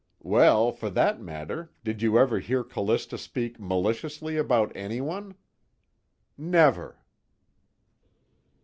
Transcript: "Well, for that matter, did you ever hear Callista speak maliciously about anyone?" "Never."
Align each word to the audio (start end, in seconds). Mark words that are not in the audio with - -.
"Well, 0.23 0.71
for 0.71 0.89
that 0.89 1.21
matter, 1.21 1.69
did 1.83 2.01
you 2.01 2.17
ever 2.17 2.39
hear 2.39 2.63
Callista 2.63 3.19
speak 3.19 3.59
maliciously 3.59 4.35
about 4.35 4.71
anyone?" 4.75 5.35
"Never." 6.39 6.97